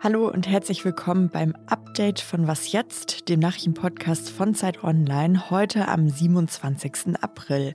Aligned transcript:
Hallo 0.00 0.28
und 0.28 0.46
herzlich 0.46 0.84
willkommen 0.84 1.30
beim 1.30 1.54
Update 1.64 2.20
von 2.20 2.46
Was 2.46 2.70
jetzt, 2.72 3.30
dem 3.30 3.40
Nachrichtenpodcast 3.40 4.28
von 4.28 4.54
Zeit 4.54 4.84
Online, 4.84 5.48
heute 5.48 5.88
am 5.88 6.10
27. 6.10 7.16
April. 7.22 7.74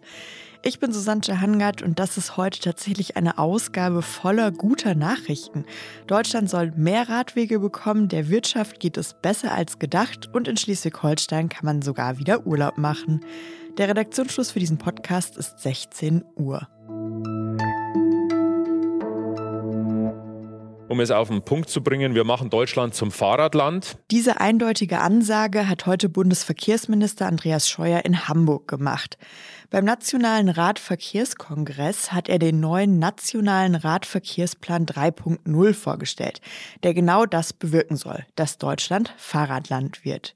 Ich 0.62 0.78
bin 0.78 0.94
Susanne 0.94 1.42
Hangard 1.42 1.82
und 1.82 1.98
das 1.98 2.18
ist 2.18 2.38
heute 2.38 2.60
tatsächlich 2.60 3.18
eine 3.18 3.40
Ausgabe 3.40 4.04
voller 4.04 4.52
guter 4.52 4.94
Nachrichten. 4.94 5.66
Deutschland 6.06 6.48
soll 6.48 6.72
mehr 6.76 7.10
Radwege 7.10 7.60
bekommen, 7.60 8.08
der 8.08 8.30
Wirtschaft 8.30 8.80
geht 8.80 8.98
es 8.98 9.16
besser 9.16 9.54
als 9.54 9.80
gedacht 9.80 10.30
und 10.32 10.48
in 10.48 10.58
Schleswig-Holstein 10.58 11.50
kann 11.50 11.66
man 11.66 11.82
sogar 11.82 12.20
wieder 12.20 12.46
Urlaub 12.46 12.78
machen. 12.78 13.22
Der 13.80 13.88
Redaktionsschluss 13.88 14.52
für 14.52 14.60
diesen 14.60 14.78
Podcast 14.78 15.38
ist 15.38 15.60
16 15.60 16.26
Uhr. 16.36 16.68
um 20.90 21.00
es 21.00 21.12
auf 21.12 21.30
den 21.30 21.44
Punkt 21.44 21.70
zu 21.70 21.82
bringen, 21.82 22.14
wir 22.14 22.26
machen 22.26 22.50
Deutschland 22.50 22.94
zum 22.94 23.12
Fahrradland. 23.12 23.96
Diese 24.12 24.42
eindeutige 24.42 25.00
Ansage 25.00 25.70
hat 25.70 25.86
heute 25.86 26.10
Bundesverkehrsminister 26.10 27.26
Andreas 27.26 27.70
Scheuer 27.70 28.04
in 28.04 28.28
Hamburg 28.28 28.68
gemacht. 28.68 29.18
Beim 29.70 29.86
Nationalen 29.86 30.50
Radverkehrskongress 30.50 32.12
hat 32.12 32.28
er 32.28 32.40
den 32.40 32.60
neuen 32.60 33.00
Nationalen 33.00 33.76
Radverkehrsplan 33.76 34.88
3.0 34.88 35.74
vorgestellt, 35.74 36.42
der 36.84 36.94
genau 36.94 37.26
das 37.26 37.54
bewirken 37.54 37.96
soll, 37.96 38.26
dass 38.36 38.58
Deutschland 38.58 39.14
Fahrradland 39.16 40.04
wird. 40.04 40.36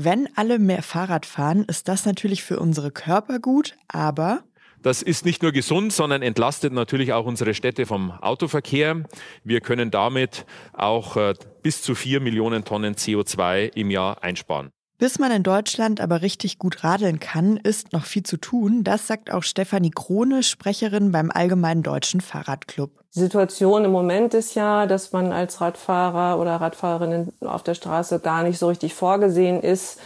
Wenn 0.00 0.28
alle 0.36 0.60
mehr 0.60 0.84
Fahrrad 0.84 1.26
fahren, 1.26 1.64
ist 1.64 1.88
das 1.88 2.06
natürlich 2.06 2.44
für 2.44 2.60
unsere 2.60 2.92
Körper 2.92 3.40
gut, 3.40 3.76
aber 3.88 4.44
das 4.80 5.02
ist 5.02 5.24
nicht 5.24 5.42
nur 5.42 5.50
gesund, 5.50 5.92
sondern 5.92 6.22
entlastet 6.22 6.72
natürlich 6.72 7.12
auch 7.12 7.26
unsere 7.26 7.52
Städte 7.52 7.84
vom 7.84 8.12
Autoverkehr. 8.12 9.02
Wir 9.42 9.60
können 9.60 9.90
damit 9.90 10.46
auch 10.72 11.16
äh, 11.16 11.34
bis 11.62 11.82
zu 11.82 11.96
vier 11.96 12.20
Millionen 12.20 12.64
Tonnen 12.64 12.94
CO2 12.94 13.72
im 13.74 13.90
Jahr 13.90 14.22
einsparen. 14.22 14.70
Bis 14.98 15.20
man 15.20 15.30
in 15.30 15.44
Deutschland 15.44 16.00
aber 16.00 16.22
richtig 16.22 16.58
gut 16.58 16.82
radeln 16.82 17.20
kann, 17.20 17.56
ist 17.56 17.92
noch 17.92 18.04
viel 18.04 18.24
zu 18.24 18.36
tun. 18.36 18.82
Das 18.82 19.06
sagt 19.06 19.32
auch 19.32 19.44
Stefanie 19.44 19.92
Krone, 19.92 20.42
Sprecherin 20.42 21.12
beim 21.12 21.30
Allgemeinen 21.30 21.84
Deutschen 21.84 22.20
Fahrradclub. 22.20 22.90
Die 23.14 23.20
Situation 23.20 23.84
im 23.84 23.92
Moment 23.92 24.34
ist 24.34 24.56
ja, 24.56 24.86
dass 24.86 25.12
man 25.12 25.30
als 25.30 25.60
Radfahrer 25.60 26.40
oder 26.40 26.56
Radfahrerin 26.56 27.32
auf 27.42 27.62
der 27.62 27.74
Straße 27.74 28.18
gar 28.18 28.42
nicht 28.42 28.58
so 28.58 28.66
richtig 28.66 28.92
vorgesehen 28.92 29.62
ist. 29.62 30.00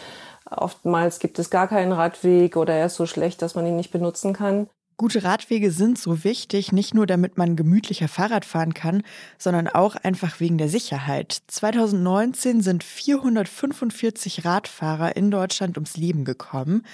Oftmals 0.51 1.21
gibt 1.21 1.39
es 1.39 1.49
gar 1.49 1.69
keinen 1.69 1.93
Radweg 1.93 2.59
oder 2.59 2.75
er 2.75 2.87
ist 2.87 2.97
so 2.97 3.07
schlecht, 3.07 3.41
dass 3.41 3.55
man 3.55 3.65
ihn 3.65 3.77
nicht 3.77 3.93
benutzen 3.93 4.35
kann. 4.35 4.69
Gute 5.03 5.25
Radwege 5.25 5.73
sind 5.73 5.99
so 5.99 6.23
wichtig, 6.23 6.71
nicht 6.71 6.95
nur 6.95 7.09
damit 7.09 7.37
man 7.37 7.57
gemütlicher 7.57 8.07
Fahrrad 8.07 8.45
fahren 8.45 8.73
kann, 8.73 9.03
sondern 9.37 9.67
auch 9.67 9.97
einfach 9.97 10.39
wegen 10.39 10.59
der 10.59 10.69
Sicherheit. 10.69 11.39
2019 11.49 12.61
sind 12.61 12.85
445 12.85 14.45
Radfahrer 14.45 15.17
in 15.17 15.33
Deutschland 15.33 15.77
ums 15.77 15.97
Leben 15.97 16.25
gekommen. 16.25 16.87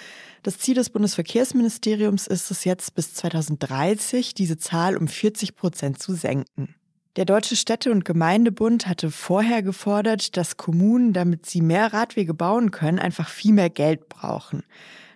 Das 0.43 0.57
Ziel 0.57 0.75
des 0.75 0.89
Bundesverkehrsministeriums 0.89 2.27
ist 2.27 2.51
es 2.51 2.65
jetzt 2.65 2.95
bis 2.95 3.13
2030, 3.13 4.33
diese 4.33 4.57
Zahl 4.57 4.97
um 4.97 5.07
40 5.07 5.55
Prozent 5.55 6.01
zu 6.01 6.15
senken. 6.15 6.75
Der 7.17 7.27
Deutsche 7.27 7.57
Städte- 7.57 7.91
und 7.91 8.07
Gemeindebund 8.07 8.87
hatte 8.87 9.11
vorher 9.11 9.63
gefordert, 9.63 10.39
dass 10.39 10.57
Kommunen, 10.57 11.13
damit 11.13 11.45
sie 11.45 11.61
mehr 11.61 11.93
Radwege 11.93 12.33
bauen 12.33 12.71
können, 12.71 13.01
einfach 13.01 13.29
viel 13.29 13.53
mehr 13.53 13.69
Geld 13.69 14.09
brauchen. 14.09 14.63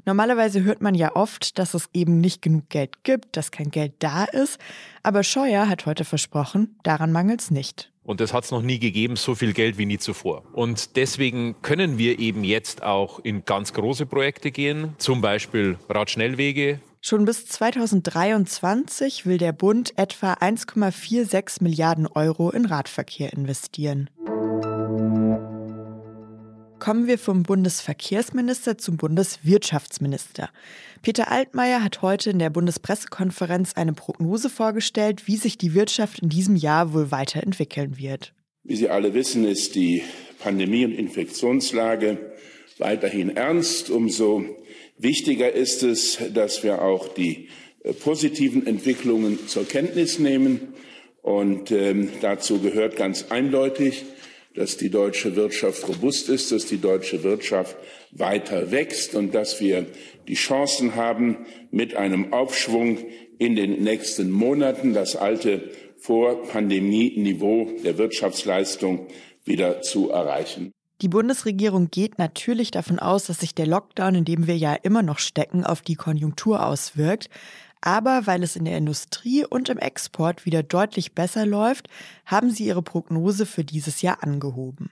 Normalerweise 0.05 0.65
hört 0.65 0.83
man 0.83 0.95
ja 0.95 1.15
oft, 1.15 1.59
dass 1.59 1.75
es 1.75 1.89
eben 1.93 2.21
nicht 2.21 2.43
genug 2.43 2.69
Geld 2.69 3.05
gibt, 3.05 3.37
dass 3.37 3.51
kein 3.51 3.71
Geld 3.71 3.95
da 4.01 4.25
ist. 4.25 4.59
Aber 5.03 5.23
Scheuer 5.23 5.69
hat 5.69 5.87
heute 5.87 6.05
versprochen, 6.05 6.77
daran 6.83 7.13
mangelt 7.13 7.41
es 7.41 7.51
nicht. 7.51 7.93
Und 8.05 8.21
es 8.21 8.33
hat 8.33 8.43
es 8.43 8.51
noch 8.51 8.63
nie 8.63 8.81
gegeben, 8.81 9.15
so 9.15 9.37
viel 9.37 9.53
Geld 9.53 9.79
wie 9.79 9.87
nie 9.87 9.99
zuvor. 9.99 10.43
Und 10.53 10.97
deswegen 10.97 11.63
können 11.63 11.99
wir 11.99 12.19
eben 12.19 12.43
jetzt 12.43 12.83
auch 12.83 13.21
in 13.21 13.45
ganz 13.45 13.73
große 13.73 14.07
Projekte 14.07 14.51
gehen, 14.51 14.95
zum 14.99 15.21
Beispiel 15.21 15.79
Radschnellwege, 15.89 16.81
Schon 17.05 17.25
bis 17.25 17.47
2023 17.49 19.27
will 19.27 19.37
der 19.37 19.51
Bund 19.51 19.99
etwa 19.99 20.35
1,46 20.35 21.61
Milliarden 21.61 22.07
Euro 22.07 22.51
in 22.51 22.65
Radverkehr 22.65 23.33
investieren. 23.33 24.09
Kommen 26.83 27.07
wir 27.07 27.17
vom 27.17 27.45
Bundesverkehrsminister 27.45 28.77
zum 28.77 28.97
Bundeswirtschaftsminister. 28.97 30.51
Peter 31.01 31.31
Altmaier 31.31 31.85
hat 31.85 32.03
heute 32.03 32.31
in 32.31 32.41
der 32.41 32.51
Bundespressekonferenz 32.51 33.75
eine 33.75 33.93
Prognose 33.93 34.51
vorgestellt, 34.51 35.29
wie 35.29 35.37
sich 35.37 35.57
die 35.57 35.75
Wirtschaft 35.75 36.19
in 36.19 36.29
diesem 36.29 36.57
Jahr 36.57 36.93
wohl 36.93 37.13
weiterentwickeln 37.13 37.99
wird. 37.99 38.35
Wie 38.65 38.75
Sie 38.75 38.89
alle 38.89 39.15
wissen, 39.15 39.45
ist 39.45 39.77
die 39.77 40.03
Pandemie- 40.41 40.85
und 40.85 40.95
Infektionslage 40.95 42.19
weiterhin 42.79 43.37
ernst. 43.37 43.89
Umso 43.89 44.45
Wichtiger 44.99 45.53
ist 45.53 45.85
es, 45.85 46.19
dass 46.35 46.65
wir 46.65 46.83
auch 46.83 47.07
die 47.15 47.49
äh, 47.85 47.93
positiven 47.93 48.67
Entwicklungen 48.67 49.47
zur 49.47 49.69
Kenntnis 49.69 50.19
nehmen. 50.19 50.75
Und 51.23 51.71
ähm, 51.71 52.09
dazu 52.23 52.59
gehört 52.59 52.97
ganz 52.97 53.27
eindeutig, 53.31 54.05
dass 54.55 54.77
die 54.77 54.91
deutsche 54.91 55.37
Wirtschaft 55.37 55.89
robust 55.89 56.29
ist, 56.29 56.53
dass 56.53 56.67
die 56.67 56.81
deutsche 56.81 57.23
Wirtschaft 57.23 57.77
weiter 58.11 58.71
wächst 58.71 59.15
und 59.15 59.35
dass 59.35 59.61
wir 59.61 59.87
die 60.29 60.35
Chancen 60.35 60.95
haben, 60.95 61.39
mit 61.71 61.97
einem 61.97 62.33
Aufschwung 62.33 62.99
in 63.39 63.57
den 63.57 63.83
nächsten 63.83 64.31
Monaten 64.31 64.93
das 64.93 65.17
alte 65.17 65.71
Vor-Pandemie-Niveau 65.99 67.71
der 67.85 67.99
Wirtschaftsleistung 67.99 69.07
wieder 69.45 69.83
zu 69.83 70.11
erreichen. 70.11 70.73
Die 71.01 71.09
Bundesregierung 71.09 71.91
geht 71.91 72.19
natürlich 72.19 72.71
davon 72.71 73.01
aus, 73.01 73.25
dass 73.25 73.41
sich 73.41 73.55
der 73.55 73.67
Lockdown, 73.67 74.15
in 74.15 74.25
dem 74.25 74.47
wir 74.47 74.57
ja 74.57 74.75
immer 74.75 75.03
noch 75.03 75.19
stecken, 75.19 75.65
auf 75.65 75.83
die 75.83 75.97
Konjunktur 75.97 76.65
auswirkt. 76.65 77.29
Aber 77.83 78.27
weil 78.27 78.43
es 78.45 78.57
in 78.57 78.65
der 78.65 78.79
Industrie 78.79 79.45
und 79.45 79.69
im 79.69 79.79
Export 79.79 80.47
wieder 80.47 80.63
deutlich 80.63 81.13
besser 81.13 81.45
läuft, 81.45 81.89
haben 82.25 82.51
sie 82.51 82.65
ihre 82.65 82.83
Prognose 82.83 83.45
für 83.45 83.65
dieses 83.65 84.01
Jahr 84.03 84.23
angehoben. 84.23 84.91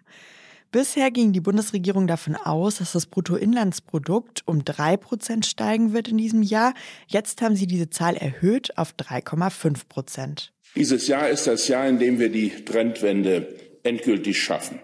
Bisher 0.72 1.10
ging 1.10 1.32
die 1.32 1.40
Bundesregierung 1.40 2.06
davon 2.06 2.36
aus, 2.36 2.76
dass 2.78 2.92
das 2.92 3.06
Bruttoinlandsprodukt 3.06 4.42
um 4.46 4.64
drei 4.64 4.96
Prozent 4.96 5.46
steigen 5.46 5.92
wird 5.92 6.08
in 6.08 6.18
diesem 6.18 6.42
Jahr. 6.42 6.74
Jetzt 7.06 7.42
haben 7.42 7.56
sie 7.56 7.66
diese 7.66 7.90
Zahl 7.90 8.16
erhöht 8.16 8.76
auf 8.76 8.92
3,5 8.94 9.88
Prozent. 9.88 10.52
Dieses 10.76 11.08
Jahr 11.08 11.28
ist 11.28 11.46
das 11.46 11.66
Jahr, 11.68 11.88
in 11.88 11.98
dem 11.98 12.18
wir 12.18 12.30
die 12.30 12.50
Trendwende 12.64 13.56
endgültig 13.82 14.40
schaffen. 14.40 14.80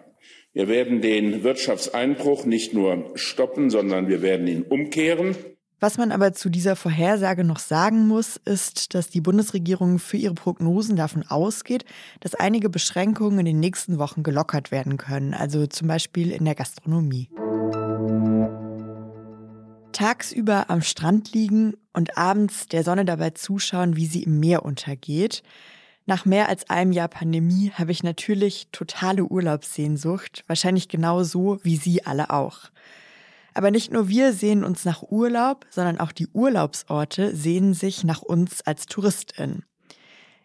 Wir 0.53 0.69
werden 0.69 1.03
den 1.03 1.45
Wirtschaftseinbruch 1.45 2.47
nicht 2.47 2.73
nur 2.73 3.13
stoppen, 3.15 3.71
sondern 3.71 4.09
wir 4.09 4.23
werden 4.23 4.47
ihn 4.47 4.63
umkehren. 4.63 5.37
Was 5.79 5.99
man 5.99 6.11
aber 6.11 6.33
zu 6.33 6.49
dieser 6.49 6.75
Vorhersage 6.75 7.45
noch 7.45 7.59
sagen 7.59 8.09
muss, 8.09 8.37
ist, 8.47 8.95
dass 8.95 9.11
die 9.11 9.21
Bundesregierung 9.21 9.99
für 9.99 10.17
ihre 10.17 10.33
Prognosen 10.33 10.97
davon 10.97 11.23
ausgeht, 11.29 11.85
dass 12.21 12.35
einige 12.35 12.71
Beschränkungen 12.71 13.41
in 13.41 13.45
den 13.45 13.61
nächsten 13.61 13.99
Wochen 13.99 14.23
gelockert 14.23 14.71
werden 14.71 14.97
können, 14.97 15.35
also 15.35 15.67
zum 15.67 15.87
Beispiel 15.89 16.31
in 16.31 16.47
der 16.47 16.55
Gastronomie. 16.55 17.29
Tagsüber 19.93 20.71
am 20.71 20.81
Strand 20.81 21.35
liegen 21.35 21.75
und 21.93 22.17
abends 22.17 22.69
der 22.69 22.83
Sonne 22.83 23.05
dabei 23.05 23.31
zuschauen, 23.31 23.97
wie 23.97 24.07
sie 24.07 24.23
im 24.23 24.41
Meer 24.41 24.65
untergeht. 24.65 25.43
Nach 26.07 26.25
mehr 26.25 26.49
als 26.49 26.71
einem 26.71 26.93
Jahr 26.93 27.09
Pandemie 27.09 27.71
habe 27.75 27.93
ich 27.93 28.03
natürlich 28.03 28.69
totale 28.73 29.25
Urlaubssehnsucht, 29.25 30.45
wahrscheinlich 30.47 30.89
genau 30.89 31.23
so 31.23 31.59
wie 31.63 31.77
Sie 31.77 32.07
alle 32.07 32.31
auch. 32.31 32.71
Aber 33.57 33.71
nicht 33.71 33.91
nur 33.91 34.07
wir 34.07 34.35
sehen 34.35 34.65
uns 34.65 34.85
nach 34.85 35.03
Urlaub, 35.03 35.65
sondern 35.71 35.99
auch 35.99 36.13
die 36.13 36.27
Urlaubsorte 36.27 37.35
sehnen 37.35 37.73
sich 37.73 38.05
nach 38.05 38.21
uns 38.21 38.61
als 38.61 38.85
Touristin. 38.85 39.65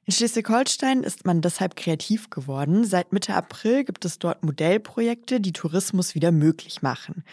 In 0.06 0.14
Schleswig-Holstein 0.14 1.04
ist 1.04 1.26
man 1.26 1.42
deshalb 1.42 1.76
kreativ 1.76 2.30
geworden. 2.30 2.86
Seit 2.86 3.12
Mitte 3.12 3.36
April 3.36 3.84
gibt 3.84 4.06
es 4.06 4.18
dort 4.18 4.46
Modellprojekte, 4.46 5.42
die 5.42 5.52
Tourismus 5.52 6.16
wieder 6.16 6.32
möglich 6.32 6.84
machen. 6.84 7.26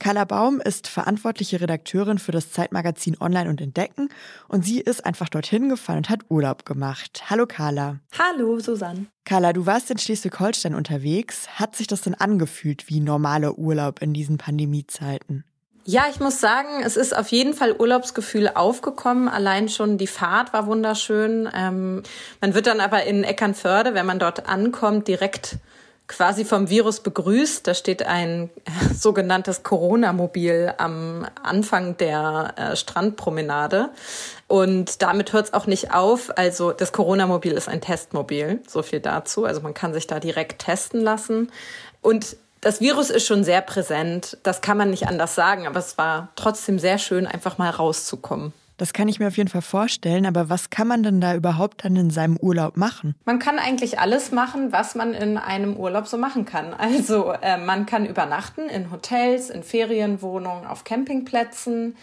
Carla 0.00 0.24
Baum 0.24 0.60
ist 0.60 0.86
verantwortliche 0.86 1.60
Redakteurin 1.60 2.18
für 2.18 2.30
das 2.30 2.52
Zeitmagazin 2.52 3.16
Online 3.20 3.50
und 3.50 3.60
Entdecken 3.60 4.10
und 4.46 4.64
sie 4.64 4.80
ist 4.80 5.04
einfach 5.04 5.28
dorthin 5.28 5.68
gefahren 5.68 5.98
und 5.98 6.08
hat 6.08 6.20
Urlaub 6.28 6.64
gemacht. 6.64 7.24
Hallo 7.28 7.46
Carla. 7.46 7.98
Hallo 8.16 8.60
Susanne. 8.60 9.06
Carla, 9.24 9.52
du 9.52 9.66
warst 9.66 9.90
in 9.90 9.98
Schleswig-Holstein 9.98 10.76
unterwegs. 10.76 11.48
Hat 11.58 11.74
sich 11.74 11.88
das 11.88 12.02
denn 12.02 12.14
angefühlt 12.14 12.88
wie 12.88 13.00
normaler 13.00 13.58
Urlaub 13.58 14.00
in 14.00 14.14
diesen 14.14 14.38
Pandemiezeiten? 14.38 15.44
Ja, 15.84 16.04
ich 16.10 16.20
muss 16.20 16.38
sagen, 16.38 16.82
es 16.84 16.96
ist 16.96 17.16
auf 17.16 17.28
jeden 17.28 17.54
Fall 17.54 17.72
Urlaubsgefühl 17.72 18.48
aufgekommen. 18.54 19.26
Allein 19.26 19.68
schon 19.68 19.96
die 19.96 20.06
Fahrt 20.06 20.52
war 20.52 20.66
wunderschön. 20.66 21.48
Ähm, 21.52 22.02
man 22.40 22.54
wird 22.54 22.66
dann 22.66 22.80
aber 22.80 23.04
in 23.04 23.24
Eckernförde, 23.24 23.94
wenn 23.94 24.06
man 24.06 24.18
dort 24.18 24.48
ankommt, 24.48 25.08
direkt 25.08 25.56
quasi 26.08 26.44
vom 26.44 26.70
Virus 26.70 27.00
begrüßt. 27.00 27.66
Da 27.66 27.74
steht 27.74 28.02
ein 28.02 28.50
sogenanntes 28.94 29.62
Corona-Mobil 29.62 30.74
am 30.78 31.26
Anfang 31.42 31.96
der 31.98 32.54
äh, 32.56 32.76
Strandpromenade. 32.76 33.90
Und 34.48 35.02
damit 35.02 35.32
hört 35.32 35.46
es 35.46 35.54
auch 35.54 35.66
nicht 35.66 35.92
auf. 35.92 36.36
Also 36.36 36.72
das 36.72 36.92
Corona-Mobil 36.92 37.52
ist 37.52 37.68
ein 37.68 37.80
Testmobil, 37.80 38.60
so 38.66 38.82
viel 38.82 39.00
dazu. 39.00 39.44
Also 39.44 39.60
man 39.60 39.74
kann 39.74 39.92
sich 39.92 40.06
da 40.06 40.18
direkt 40.18 40.62
testen 40.62 41.00
lassen. 41.02 41.52
Und 42.00 42.36
das 42.60 42.80
Virus 42.80 43.10
ist 43.10 43.26
schon 43.26 43.44
sehr 43.44 43.60
präsent. 43.60 44.38
Das 44.42 44.62
kann 44.62 44.76
man 44.76 44.90
nicht 44.90 45.06
anders 45.06 45.34
sagen, 45.34 45.66
aber 45.66 45.78
es 45.78 45.98
war 45.98 46.28
trotzdem 46.34 46.78
sehr 46.78 46.98
schön, 46.98 47.26
einfach 47.26 47.58
mal 47.58 47.70
rauszukommen. 47.70 48.52
Das 48.78 48.92
kann 48.92 49.08
ich 49.08 49.18
mir 49.18 49.26
auf 49.26 49.36
jeden 49.36 49.50
Fall 49.50 49.60
vorstellen, 49.60 50.24
aber 50.24 50.48
was 50.48 50.70
kann 50.70 50.86
man 50.86 51.02
denn 51.02 51.20
da 51.20 51.34
überhaupt 51.34 51.84
dann 51.84 51.96
in 51.96 52.10
seinem 52.10 52.36
Urlaub 52.36 52.76
machen? 52.76 53.16
Man 53.24 53.40
kann 53.40 53.58
eigentlich 53.58 53.98
alles 53.98 54.30
machen, 54.30 54.72
was 54.72 54.94
man 54.94 55.14
in 55.14 55.36
einem 55.36 55.76
Urlaub 55.76 56.06
so 56.06 56.16
machen 56.16 56.46
kann. 56.46 56.74
Also 56.78 57.32
äh, 57.32 57.58
man 57.58 57.86
kann 57.86 58.06
übernachten 58.06 58.68
in 58.68 58.90
Hotels, 58.90 59.50
in 59.50 59.62
Ferienwohnungen, 59.62 60.64
auf 60.64 60.84
Campingplätzen. 60.84 61.96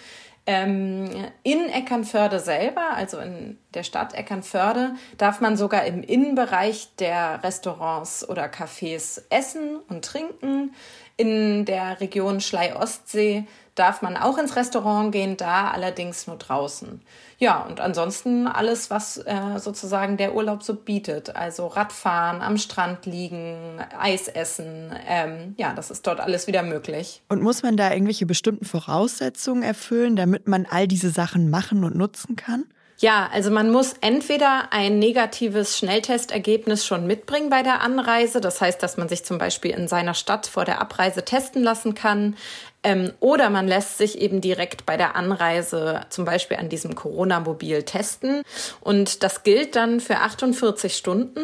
Ähm, 0.45 1.09
in 1.41 1.69
Eckernförde 1.69 2.39
selber, 2.39 2.93
also 2.93 3.17
in 3.17 3.57
der 3.73 3.81
Stadt 3.81 4.13
Eckernförde, 4.13 4.93
darf 5.17 5.41
man 5.41 5.57
sogar 5.57 5.85
im 5.85 6.03
Innenbereich 6.03 6.89
der 6.99 7.41
Restaurants 7.43 8.27
oder 8.27 8.45
Cafés 8.45 9.23
essen 9.29 9.79
und 9.87 10.05
trinken. 10.05 10.75
In 11.17 11.65
der 11.65 11.99
Region 12.01 12.41
Schlei-Ostsee 12.41 13.45
darf 13.75 14.01
man 14.01 14.17
auch 14.17 14.37
ins 14.37 14.55
Restaurant 14.55 15.11
gehen, 15.11 15.37
da 15.37 15.69
allerdings 15.69 16.27
nur 16.27 16.37
draußen. 16.37 17.01
Ja, 17.37 17.61
und 17.63 17.81
ansonsten 17.81 18.47
alles, 18.47 18.89
was 18.89 19.17
äh, 19.17 19.59
sozusagen 19.59 20.15
der 20.15 20.33
Urlaub 20.33 20.63
so 20.63 20.73
bietet. 20.73 21.35
Also 21.35 21.67
Radfahren, 21.67 22.41
am 22.41 22.57
Strand 22.57 23.05
liegen, 23.05 23.81
Eis 23.99 24.29
essen. 24.29 24.95
Ähm, 25.05 25.53
ja, 25.57 25.73
das 25.73 25.91
ist 25.91 26.07
dort 26.07 26.21
alles 26.21 26.47
wieder 26.47 26.63
möglich. 26.63 27.21
Und 27.27 27.41
muss 27.41 27.63
man 27.63 27.75
da 27.75 27.91
irgendwelche 27.91 28.25
bestimmten 28.25 28.65
Voraussetzungen 28.65 29.63
erfüllen, 29.63 30.15
damit 30.15 30.47
man 30.47 30.65
all 30.65 30.87
diese 30.87 31.09
Sachen 31.09 31.49
machen 31.49 31.83
und 31.83 31.95
nutzen 31.95 32.37
kann? 32.37 32.65
Ja, 32.97 33.29
also 33.33 33.51
man 33.51 33.71
muss 33.71 33.93
entweder 33.99 34.71
ein 34.71 34.99
negatives 34.99 35.77
Schnelltestergebnis 35.77 36.85
schon 36.85 37.05
mitbringen 37.05 37.49
bei 37.49 37.61
der 37.61 37.81
Anreise. 37.81 38.39
Das 38.39 38.61
heißt, 38.61 38.81
dass 38.81 38.95
man 38.95 39.09
sich 39.09 39.25
zum 39.25 39.37
Beispiel 39.37 39.71
in 39.71 39.89
seiner 39.89 40.13
Stadt 40.13 40.47
vor 40.47 40.63
der 40.63 40.79
Abreise 40.79 41.25
testen 41.25 41.61
lassen 41.61 41.93
kann. 41.93 42.37
Ähm, 42.83 43.11
oder 43.19 43.49
man 43.49 43.67
lässt 43.67 43.97
sich 43.97 44.19
eben 44.19 44.39
direkt 44.39 44.85
bei 44.85 44.95
der 44.95 45.17
Anreise 45.17 46.01
zum 46.09 46.23
Beispiel 46.23 46.55
an 46.55 46.69
diesem 46.69 46.95
Corona-Mobil 46.95 47.83
testen. 47.83 48.43
Und 48.79 49.23
das 49.23 49.43
gilt 49.43 49.75
dann 49.75 49.99
für 49.99 50.19
48 50.19 50.95
Stunden. 50.95 51.41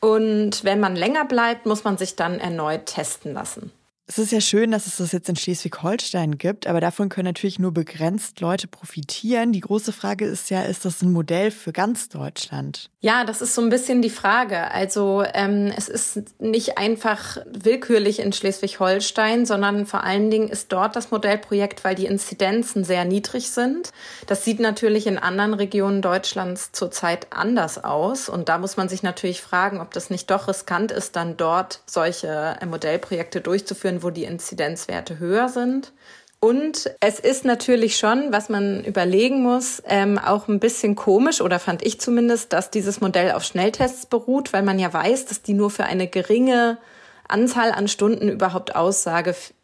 Und 0.00 0.62
wenn 0.62 0.80
man 0.80 0.94
länger 0.94 1.24
bleibt, 1.24 1.64
muss 1.64 1.84
man 1.84 1.96
sich 1.96 2.16
dann 2.16 2.38
erneut 2.38 2.84
testen 2.84 3.32
lassen. 3.32 3.72
Es 4.08 4.18
ist 4.18 4.32
ja 4.32 4.40
schön, 4.40 4.72
dass 4.72 4.86
es 4.86 4.96
das 4.96 5.12
jetzt 5.12 5.28
in 5.28 5.36
Schleswig-Holstein 5.36 6.36
gibt, 6.36 6.66
aber 6.66 6.80
davon 6.80 7.08
können 7.08 7.28
natürlich 7.28 7.60
nur 7.60 7.72
begrenzt 7.72 8.40
Leute 8.40 8.66
profitieren. 8.66 9.52
Die 9.52 9.60
große 9.60 9.92
Frage 9.92 10.26
ist 10.26 10.50
ja, 10.50 10.62
ist 10.62 10.84
das 10.84 11.02
ein 11.02 11.12
Modell 11.12 11.50
für 11.52 11.72
ganz 11.72 12.08
Deutschland? 12.08 12.90
Ja, 13.00 13.24
das 13.24 13.40
ist 13.40 13.54
so 13.54 13.62
ein 13.62 13.68
bisschen 13.70 14.02
die 14.02 14.10
Frage. 14.10 14.70
Also 14.72 15.24
ähm, 15.34 15.72
es 15.76 15.88
ist 15.88 16.40
nicht 16.40 16.78
einfach 16.78 17.38
willkürlich 17.46 18.18
in 18.18 18.32
Schleswig-Holstein, 18.32 19.46
sondern 19.46 19.86
vor 19.86 20.04
allen 20.04 20.30
Dingen 20.30 20.48
ist 20.48 20.72
dort 20.72 20.94
das 20.94 21.10
Modellprojekt, 21.10 21.84
weil 21.84 21.94
die 21.94 22.06
Inzidenzen 22.06 22.84
sehr 22.84 23.04
niedrig 23.04 23.50
sind. 23.50 23.92
Das 24.26 24.44
sieht 24.44 24.60
natürlich 24.60 25.06
in 25.06 25.18
anderen 25.18 25.54
Regionen 25.54 26.02
Deutschlands 26.02 26.72
zurzeit 26.72 27.28
anders 27.30 27.82
aus. 27.82 28.28
Und 28.28 28.48
da 28.48 28.58
muss 28.58 28.76
man 28.76 28.88
sich 28.88 29.02
natürlich 29.02 29.42
fragen, 29.42 29.80
ob 29.80 29.92
das 29.92 30.10
nicht 30.10 30.30
doch 30.30 30.48
riskant 30.48 30.92
ist, 30.92 31.16
dann 31.16 31.36
dort 31.36 31.82
solche 31.86 32.56
äh, 32.60 32.66
Modellprojekte 32.66 33.40
durchzuführen 33.40 33.91
führen, 33.92 34.02
wo 34.02 34.10
die 34.10 34.24
Inzidenzwerte 34.24 35.18
höher 35.18 35.48
sind. 35.48 35.92
Und 36.40 36.90
es 36.98 37.20
ist 37.20 37.44
natürlich 37.44 37.96
schon, 37.96 38.32
was 38.32 38.48
man 38.48 38.84
überlegen 38.84 39.42
muss, 39.42 39.80
ähm, 39.86 40.18
auch 40.18 40.48
ein 40.48 40.58
bisschen 40.58 40.96
komisch 40.96 41.40
oder 41.40 41.60
fand 41.60 41.86
ich 41.86 42.00
zumindest, 42.00 42.52
dass 42.52 42.70
dieses 42.70 43.00
Modell 43.00 43.32
auf 43.32 43.44
Schnelltests 43.44 44.06
beruht, 44.06 44.52
weil 44.52 44.64
man 44.64 44.80
ja 44.80 44.92
weiß, 44.92 45.26
dass 45.26 45.42
die 45.42 45.54
nur 45.54 45.70
für 45.70 45.84
eine 45.84 46.08
geringe 46.08 46.78
Anzahl 47.28 47.70
an 47.70 47.86
Stunden 47.86 48.28
überhaupt 48.28 48.74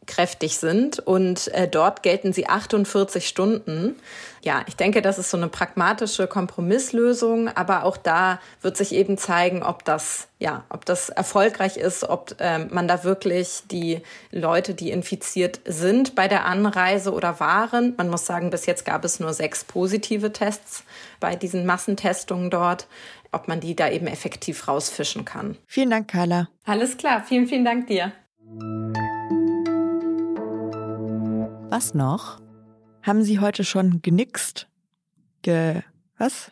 aussagekräftig 0.08 0.58
sind. 0.58 0.99
Und 0.99 1.49
äh, 1.49 1.69
dort 1.69 2.02
gelten 2.02 2.32
sie 2.32 2.49
48 2.49 3.26
Stunden 3.26 3.96
ja, 4.43 4.64
ich 4.66 4.76
denke, 4.76 5.02
das 5.02 5.19
ist 5.19 5.31
so 5.31 5.37
eine 5.37 5.49
pragmatische 5.49 6.26
Kompromisslösung, 6.26 7.49
aber 7.49 7.84
auch 7.84 7.96
da 7.96 8.40
wird 8.62 8.76
sich 8.76 8.94
eben 8.94 9.19
zeigen, 9.19 9.62
ob 9.62 9.84
das, 9.84 10.28
ja, 10.38 10.64
ob 10.69 10.84
das 10.84 11.08
erfolgreich 11.08 11.76
ist, 11.76 12.05
ob 12.05 12.37
äh, 12.38 12.60
man 12.60 12.87
da 12.88 13.05
wirklich 13.05 13.62
die 13.70 14.00
Leute, 14.31 14.75
die 14.75 14.90
infiziert 14.90 15.60
sind, 15.64 16.14
bei 16.14 16.28
der 16.28 16.44
Anreise 16.46 17.12
oder 17.12 17.40
waren. 17.40 17.94
Man 17.96 18.11
muss 18.11 18.26
sagen, 18.26 18.50
bis 18.50 18.66
jetzt 18.66 18.84
gab 18.84 19.04
es 19.04 19.20
nur 19.20 19.34
sechs 19.34 19.64
positive 19.64 20.32
Tests 20.32 20.84
bei 21.20 21.34
diesen 21.34 21.66
Massentestungen 21.66 22.50
dort, 22.50 22.87
ob 23.32 23.49
man 23.49 23.61
die 23.61 23.75
da 23.75 23.90
eben 23.90 24.06
effektiv 24.06 24.69
rausfischen 24.69 25.25
kann. 25.25 25.58
Vielen 25.66 25.90
Dank, 25.90 26.08
Carla. 26.08 26.49
Alles 26.64 26.96
klar, 26.96 27.22
vielen, 27.26 27.46
vielen 27.46 27.64
Dank 27.64 27.88
dir. 27.88 28.12
Was 31.78 31.94
noch? 31.94 32.40
Haben 33.04 33.22
Sie 33.22 33.38
heute 33.38 33.62
schon 33.62 34.02
genixt? 34.02 34.66
Ge 35.42 35.82
was? 36.16 36.50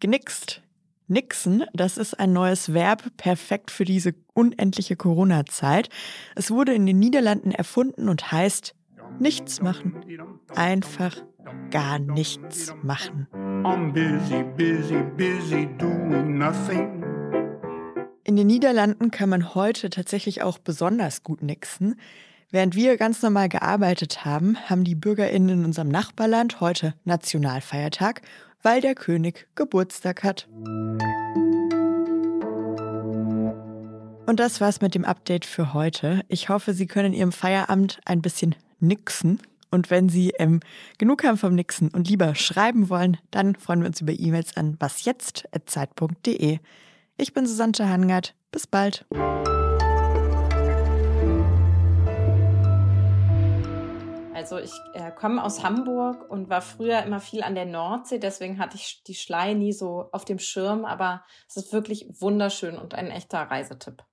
Genixt. 0.00 0.60
Nixen, 1.06 1.62
das 1.72 1.98
ist 1.98 2.18
ein 2.18 2.32
neues 2.32 2.74
Verb, 2.74 3.16
perfekt 3.16 3.70
für 3.70 3.84
diese 3.84 4.12
unendliche 4.32 4.96
Corona-Zeit. 4.96 5.88
Es 6.34 6.50
wurde 6.50 6.74
in 6.74 6.84
den 6.84 6.98
Niederlanden 6.98 7.52
erfunden 7.52 8.08
und 8.08 8.32
heißt 8.32 8.74
nichts 9.20 9.62
machen. 9.62 10.04
Einfach 10.56 11.14
gar 11.70 12.00
nichts 12.00 12.74
machen. 12.82 13.28
In 18.24 18.34
den 18.34 18.46
Niederlanden 18.48 19.12
kann 19.12 19.28
man 19.28 19.54
heute 19.54 19.90
tatsächlich 19.90 20.42
auch 20.42 20.58
besonders 20.58 21.22
gut 21.22 21.40
nixen. 21.40 21.94
Während 22.54 22.76
wir 22.76 22.96
ganz 22.96 23.20
normal 23.20 23.48
gearbeitet 23.48 24.24
haben, 24.24 24.56
haben 24.70 24.84
die 24.84 24.94
BürgerInnen 24.94 25.58
in 25.58 25.64
unserem 25.64 25.88
Nachbarland 25.88 26.60
heute 26.60 26.94
Nationalfeiertag, 27.02 28.22
weil 28.62 28.80
der 28.80 28.94
König 28.94 29.48
Geburtstag 29.56 30.22
hat. 30.22 30.46
Und 34.26 34.38
das 34.38 34.60
war's 34.60 34.80
mit 34.80 34.94
dem 34.94 35.04
Update 35.04 35.44
für 35.44 35.74
heute. 35.74 36.20
Ich 36.28 36.48
hoffe, 36.48 36.74
Sie 36.74 36.86
können 36.86 37.12
Ihrem 37.12 37.32
Feierabend 37.32 37.98
ein 38.04 38.22
bisschen 38.22 38.54
nixen. 38.78 39.40
Und 39.72 39.90
wenn 39.90 40.08
Sie 40.08 40.30
ähm, 40.38 40.60
genug 40.98 41.24
haben 41.24 41.38
vom 41.38 41.56
Nixen 41.56 41.88
und 41.88 42.08
lieber 42.08 42.36
schreiben 42.36 42.88
wollen, 42.88 43.16
dann 43.32 43.56
freuen 43.56 43.80
wir 43.80 43.88
uns 43.88 44.00
über 44.00 44.12
E-Mails 44.12 44.56
an 44.56 44.76
wasjetzt.zeit.de. 44.78 46.60
Ich 47.16 47.32
bin 47.32 47.46
Susanne 47.48 47.90
Hangard. 47.90 48.32
Bis 48.52 48.68
bald. 48.68 49.04
Also 54.44 54.58
ich 54.58 54.78
äh, 54.92 55.10
komme 55.10 55.42
aus 55.42 55.64
Hamburg 55.64 56.28
und 56.28 56.50
war 56.50 56.60
früher 56.60 57.02
immer 57.02 57.18
viel 57.18 57.42
an 57.42 57.54
der 57.54 57.64
Nordsee, 57.64 58.18
deswegen 58.18 58.58
hatte 58.58 58.76
ich 58.76 59.02
die 59.02 59.14
Schlei 59.14 59.54
nie 59.54 59.72
so 59.72 60.10
auf 60.12 60.26
dem 60.26 60.38
Schirm, 60.38 60.84
aber 60.84 61.24
es 61.48 61.56
ist 61.56 61.72
wirklich 61.72 62.20
wunderschön 62.20 62.76
und 62.76 62.94
ein 62.94 63.06
echter 63.06 63.38
Reisetipp. 63.38 64.04